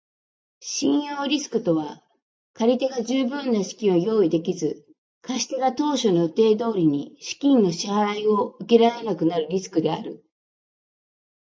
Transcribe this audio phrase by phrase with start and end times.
[0.61, 2.01] 信用リスクとは
[2.55, 4.83] 借り手が十分な資金を用意できず、
[5.21, 10.25] 貸し手が当初の予定通りに資金の支払を受けられなくなるリスクである。